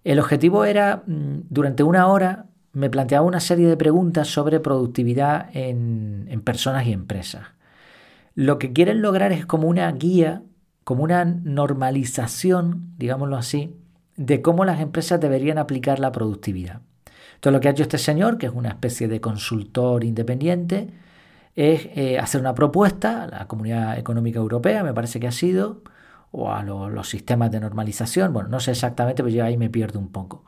[0.04, 5.50] El objetivo era, mm, durante una hora, me planteaba una serie de preguntas sobre productividad
[5.54, 7.54] en personas y empresas
[8.36, 10.44] lo que quieren lograr es como una guía,
[10.84, 13.76] como una normalización, digámoslo así,
[14.16, 16.82] de cómo las empresas deberían aplicar la productividad.
[17.36, 20.89] Entonces lo que ha hecho este señor, que es una especie de consultor independiente,
[21.56, 25.84] es eh, hacer una propuesta a la Comunidad Económica Europea, me parece que ha sido,
[26.34, 30.00] o a los sistemas de normalización, bueno, no sé exactamente, pero yo ahí me pierdo
[30.00, 30.43] un poco.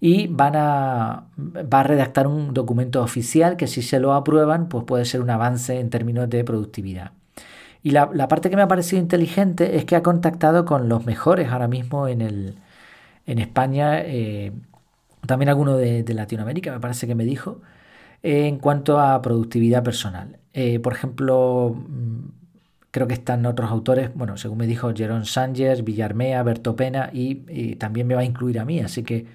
[0.00, 4.84] Y van a, va a redactar un documento oficial que si se lo aprueban, pues
[4.84, 7.12] puede ser un avance en términos de productividad.
[7.82, 11.50] Y la, parte que me ha parecido inteligente es que ha contactado con los mejores
[11.50, 12.56] ahora mismo en, el,
[13.26, 14.52] en España, eh,
[15.26, 17.60] también alguno de, Latinoamérica, me parece que me dijo,
[18.22, 20.38] en cuanto a productividad personal.
[20.52, 21.76] Eh, por ejemplo,
[22.90, 27.76] creo que están otros autores, bueno, según me dijo Jerón Sánchez, Villarmea, Berto Pena, y,
[27.76, 29.26] también me va a incluir a mí, así que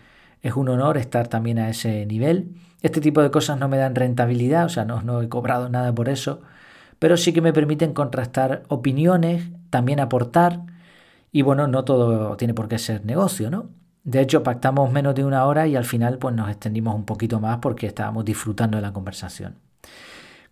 [0.41, 2.55] es un honor estar también a ese nivel.
[2.81, 5.93] Este tipo de cosas no me dan rentabilidad, o sea, no, no he cobrado nada
[5.93, 6.41] por eso
[7.03, 10.61] pero sí que me permiten contrastar opiniones, también aportar,
[11.33, 13.71] y bueno, no todo tiene por qué ser negocio, ¿no?
[14.05, 17.41] De hecho, pactamos menos de una hora y al final pues nos extendimos un poquito
[17.41, 19.55] más porque estábamos disfrutando de la conversación.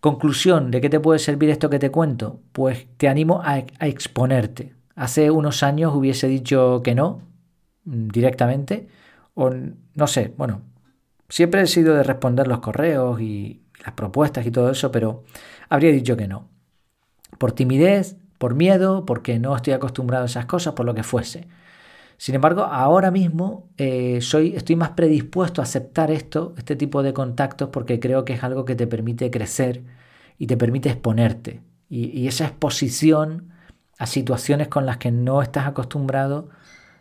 [0.02, 2.40] Conclusión, ¿de qué te puede servir esto que te cuento?
[2.50, 4.74] Pues te animo a, a exponerte.
[4.96, 7.22] Hace unos años hubiese dicho que no,
[7.84, 8.88] mm, directamente,
[9.34, 9.50] o
[9.94, 10.62] no sé, bueno,
[11.28, 15.22] siempre he sido de responder los correos y las propuestas y todo eso, pero
[15.68, 16.48] habría dicho que no.
[17.38, 21.46] Por timidez, por miedo, porque no estoy acostumbrado a esas cosas, por lo que fuese.
[22.22, 27.70] Sin embargo, ahora mismo eh, estoy más predispuesto a aceptar esto, este tipo de contactos,
[27.70, 29.82] porque creo que es algo que te permite crecer
[30.38, 31.62] y te permite exponerte.
[31.88, 33.48] Y, esa exposición
[33.98, 36.48] a situaciones con las que no estás acostumbrado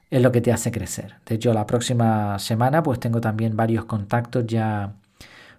[0.10, 1.18] es lo que te hace crecer.
[1.28, 4.96] De hecho, la próxima semana pues tengo también varios contactos ya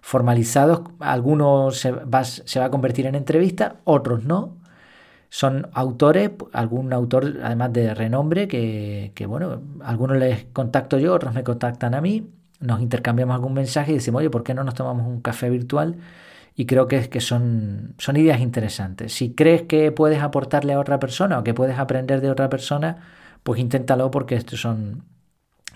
[0.01, 4.57] formalizados, algunos se va, se va a convertir en entrevista, otros no.
[5.33, 11.33] Son autores, algún autor además de renombre que, que, bueno, algunos les contacto yo, otros
[11.33, 14.75] me contactan a mí, nos intercambiamos algún mensaje y decimos, oye, ¿por qué no nos
[14.75, 15.95] tomamos un café virtual?
[16.55, 19.11] Y creo que, es que son, son ideas interesantes.
[19.11, 22.97] Si crees que puedes aportarle a otra persona o que puedes aprender de otra persona,
[23.41, 25.03] pues inténtalo porque estos son,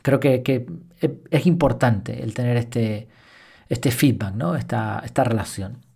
[0.03, 0.67] creo que, que
[1.31, 3.07] es importante el tener este,
[3.69, 4.55] este feedback, ¿no?
[4.55, 5.86] esta, esta relación.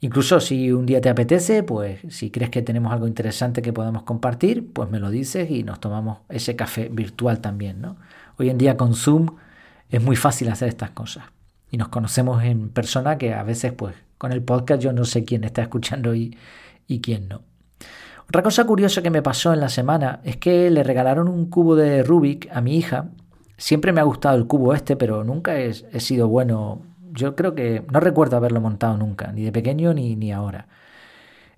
[0.00, 4.02] Incluso si un día te apetece, pues si crees que tenemos algo interesante que podamos
[4.02, 7.96] compartir, pues me lo dices y nos tomamos ese café virtual también, ¿no?
[8.36, 9.36] Hoy en día con Zoom
[9.90, 11.24] es muy fácil hacer estas cosas.
[11.70, 15.24] Y nos conocemos en persona que a veces, pues, con el podcast yo no sé
[15.24, 16.36] quién está escuchando y,
[17.02, 17.42] quién no.
[18.28, 21.76] Otra cosa curiosa que me pasó en la semana es que le regalaron un cubo
[21.76, 23.10] de Rubik a mi hija.
[23.56, 26.82] Siempre me ha gustado el cubo este, pero nunca he sido bueno.
[27.14, 30.66] Yo creo que no recuerdo haberlo montado nunca, ni de pequeño ni, ni ahora.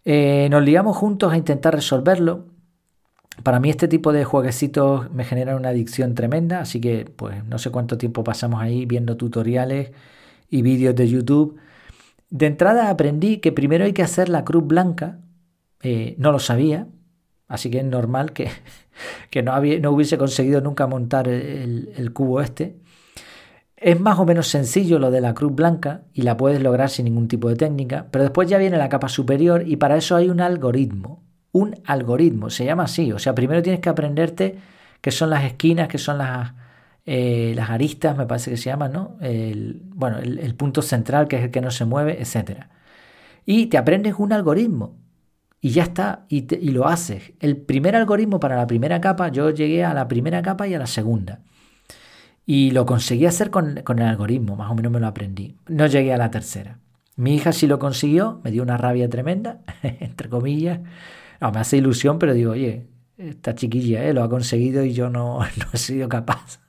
[0.04, 2.46] Eh, nos liamos juntos a intentar resolverlo.
[3.42, 7.58] Para mí este tipo de jueguecitos me generan una adicción tremenda, así que pues no
[7.58, 9.92] sé cuánto tiempo pasamos ahí viendo tutoriales
[10.50, 11.58] y vídeos de YouTube.
[12.30, 15.20] De entrada aprendí que primero hay que hacer la cruz blanca,
[15.82, 16.88] eh, no lo sabía,
[17.48, 18.50] así que es normal que,
[19.30, 22.76] que no, había, no, hubiese conseguido nunca montar el, el cubo este.
[23.76, 27.04] Es más o menos sencillo lo de la cruz blanca y la puedes lograr sin
[27.04, 30.30] ningún tipo de técnica, pero después ya viene la capa superior y para eso hay
[30.30, 33.12] un algoritmo un algoritmo, se llama así.
[33.12, 34.58] O sea, primero tienes que aprenderte
[35.00, 36.52] qué son las esquinas, qué son las,
[37.06, 39.16] eh, las aristas, me parece que se llaman, ¿no?
[39.20, 42.66] El, bueno, el, punto central, que es el que no se mueve, etc.
[43.46, 44.98] Y te aprendes un algoritmo
[45.62, 47.32] y ya está, y, y, lo haces.
[47.40, 50.78] El primer algoritmo para la primera capa, yo llegué a la primera capa y a
[50.78, 51.40] la segunda.
[52.46, 55.56] Y lo conseguí hacer con, con el algoritmo, más o menos me lo aprendí.
[55.66, 56.78] No llegué a la tercera.
[57.16, 60.80] Mi hija sí lo consiguió, me dio una rabia tremenda, entre comillas,
[61.40, 64.12] no, me hace ilusión, pero digo, oye, esta chiquilla ¿eh?
[64.12, 66.60] lo ha conseguido y yo no, no, he sido capaz.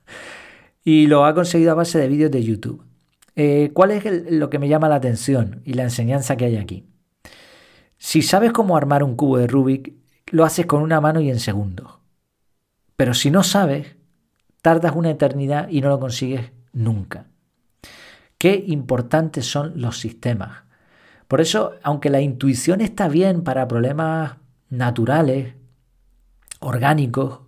[0.83, 2.83] Y lo ha conseguido a base de vídeos de YouTube.
[3.35, 6.85] Eh, ¿Cuál es lo que me llama la atención y la enseñanza que hay aquí?
[7.97, 9.93] Si sabes cómo armar un cubo de Rubik,
[10.31, 11.99] lo haces con una mano y en segundos.
[12.95, 13.96] Pero si no sabes,
[14.61, 17.27] tardas una eternidad y no lo consigues nunca.
[18.37, 20.63] Qué importantes son los sistemas.
[21.27, 24.37] Por eso, aunque la intuición está bien para problemas
[24.69, 25.55] naturales,
[26.59, 27.41] orgánicos,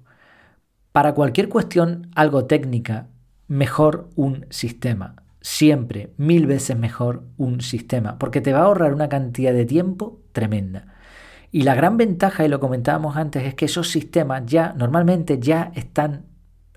[0.91, 3.07] para cualquier cuestión algo técnica,
[3.47, 5.15] mejor un sistema.
[5.41, 10.19] Siempre, mil veces mejor un sistema, porque te va a ahorrar una cantidad de tiempo
[10.33, 10.95] tremenda.
[11.51, 15.71] Y la gran ventaja, y lo comentábamos antes, es que esos sistemas ya normalmente ya
[15.75, 16.25] están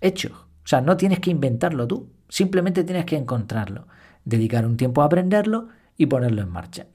[0.02, 0.32] hechos.
[0.32, 3.86] O sea, no tienes que inventarlo tú, simplemente tienes que encontrarlo,
[4.24, 6.86] dedicar un tiempo a aprenderlo y ponerlo en marcha.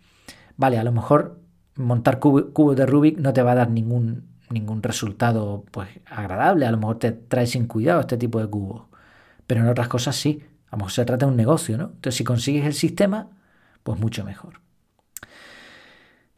[0.55, 1.39] Vale, a lo mejor
[1.75, 6.65] montar cubos de Rubik no te va a dar ningún, ningún resultado pues, agradable.
[6.65, 8.83] A lo mejor te trae sin cuidado este tipo de cubos.
[9.45, 10.43] Pero en otras cosas sí.
[10.69, 11.85] A lo mejor se trata de un negocio, ¿no?
[11.85, 13.29] Entonces, si consigues el sistema,
[13.83, 14.59] pues mucho mejor.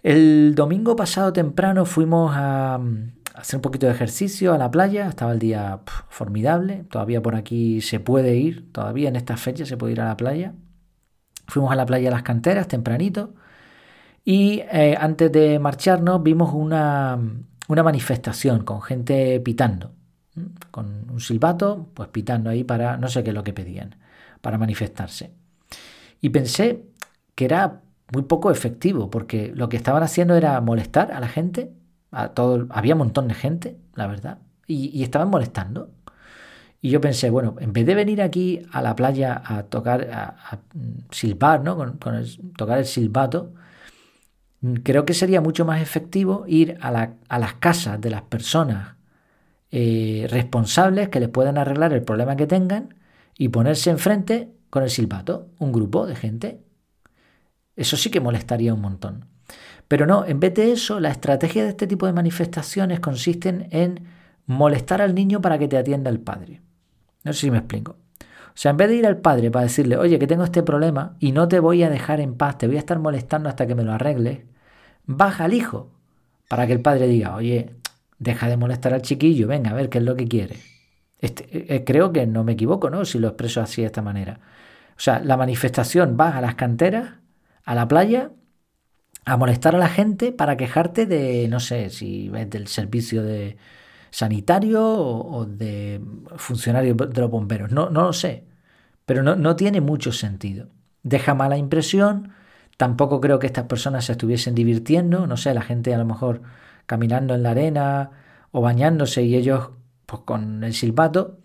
[0.04, 2.80] El domingo pasado temprano fuimos a,
[3.40, 5.08] hacer un poquito de ejercicio a la playa.
[5.08, 6.86] Estaba el día formidable.
[6.90, 8.72] Todavía por aquí se puede ir.
[8.72, 10.54] Todavía en estas fechas se puede ir a la playa.
[11.48, 13.34] Fuimos a la playa de las canteras tempranito.
[14.24, 17.18] Y eh, antes de marcharnos vimos una,
[17.68, 19.94] una manifestación con gente pitando,
[20.72, 23.96] con un silbato, pues pitando ahí para, no sé qué es lo que pedían,
[24.42, 25.32] para manifestarse.
[26.22, 26.84] Y pensé
[27.34, 31.72] que era muy poco efectivo, porque lo que estaban haciendo era molestar a la gente,
[32.12, 35.92] a todo, había un montón de gente, la verdad, y, estaban molestando.
[36.82, 40.60] Y yo pensé, bueno, en vez de venir aquí a la playa a tocar, a,
[41.12, 41.76] silbar, ¿no?
[41.76, 41.98] Con,
[42.58, 43.54] tocar el silbato,
[44.84, 48.96] Creo que sería mucho más efectivo ir a, las casas de las personas
[49.72, 52.96] eh, responsables que les puedan arreglar el problema que tengan
[53.38, 56.62] y ponerse enfrente con el silbato, un grupo de gente.
[57.78, 59.29] Eso sí que molestaría un montón.
[59.90, 64.06] Pero no, en vez de eso, la estrategia de este tipo de manifestaciones consisten en
[64.46, 66.62] molestar al niño para que te atienda el padre.
[67.24, 67.98] No sé si me explico.
[68.22, 71.18] O sea, en vez de ir al padre para decirle, oye, que tengo este problema
[71.20, 73.74] y no te voy a dejar en paz, te voy a estar molestando hasta que
[73.74, 74.42] me lo arregles,
[75.06, 75.90] baja al hijo
[76.48, 77.72] para que el padre diga, oye,
[78.20, 80.58] deja de molestar al chiquillo, venga a ver qué es lo que quiere.
[81.20, 83.06] Este, eh, eh, creo que no me equivoco, ¿no?
[83.06, 84.40] Si lo expreso así de esta manera.
[84.92, 87.14] O sea, la manifestación va a las canteras,
[87.64, 88.32] a la playa,
[89.26, 93.58] a molestar a la gente para quejarte de, no sé, si ves del servicio de
[94.12, 96.02] sanitario o, de
[96.38, 97.72] funcionario de los bomberos.
[97.72, 98.46] No, no lo sé.
[99.06, 100.70] Pero no, no tiene mucho sentido.
[101.04, 102.34] Deja mala impresión,
[102.80, 106.44] Tampoco creo que estas personas se estuviesen divirtiendo, no sé, la gente a lo mejor
[106.86, 108.12] caminando en la arena
[108.52, 109.72] o bañándose y ellos
[110.06, 111.40] pues con el silbato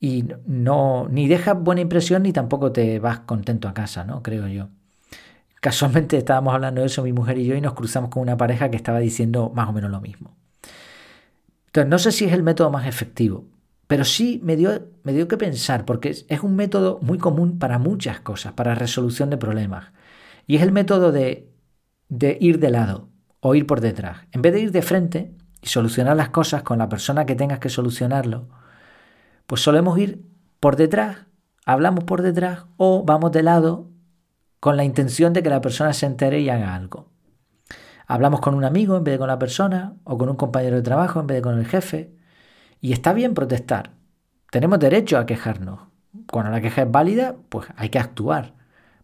[0.00, 4.22] y no ni dejas buena impresión ni tampoco te vas contento a casa, ¿no?
[4.22, 4.70] Creo yo.
[5.60, 8.70] Casualmente estábamos hablando de eso mi mujer y yo y nos cruzamos con una pareja
[8.70, 10.36] que estaba diciendo más o menos lo mismo.
[11.66, 13.46] Entonces, no sé si es el método más efectivo,
[13.86, 17.78] pero sí me dio, me dio que pensar, porque es un método muy común para
[17.78, 19.92] muchas cosas, para resolución de problemas.
[20.46, 21.48] Y es el método de
[22.08, 23.08] de ir de lado
[23.40, 24.18] o ir por detrás.
[24.32, 25.32] En vez de ir de frente
[25.62, 28.48] y solucionar las cosas con la persona que tengas que solucionarlo,
[29.46, 30.24] pues solemos ir
[30.60, 31.26] por detrás,
[31.64, 33.87] hablamos por detrás o vamos de lado
[34.60, 37.08] con la intención de que la persona se entere y haga algo.
[38.06, 40.82] Hablamos con un amigo en vez de con la persona o con un compañero de
[40.82, 42.10] trabajo en vez de con el jefe.
[42.80, 43.90] Y está bien protestar.
[44.50, 45.80] Tenemos derecho a quejarnos.
[46.30, 48.54] Cuando la queja es válida, pues hay que actuar.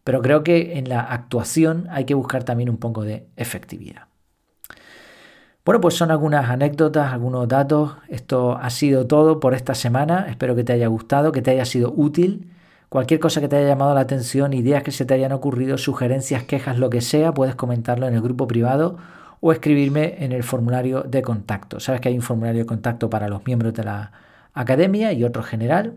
[0.05, 4.09] Pero creo que en la actuación hay que buscar también un poco de efectividad.
[5.65, 7.97] Bueno, pues son algunas anécdotas, algunos datos.
[8.09, 10.27] Esto ha sido todo por esta semana.
[10.29, 12.54] Espero que te haya gustado, que te haya sido útil.
[12.95, 16.45] Cualquier cosa que te haya llamado la atención, ideas que se te hayan ocurrido, sugerencias,
[16.45, 18.99] quejas, lo que sea, puedes comentarlo en el grupo privado
[19.41, 21.81] o escribirme en el formulario de contacto.
[21.81, 24.13] Sabes que hay un formulario de contacto para los miembros de la
[24.53, 25.97] academia y otro general.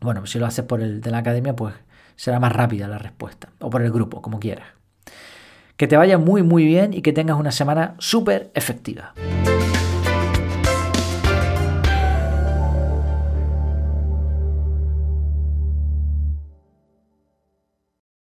[0.00, 1.74] Bueno, si lo haces por el de la academia, pues
[2.14, 3.48] será más rápida la respuesta.
[3.58, 4.68] O por el grupo, como quieras.
[5.76, 9.12] Que te vaya muy muy bien y que tengas una semana súper efectiva.